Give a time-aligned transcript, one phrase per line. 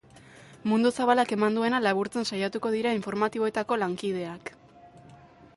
[0.71, 4.55] Mundu zabalak eman duena laburtzen saiatuko dira informatiboetako lankideak.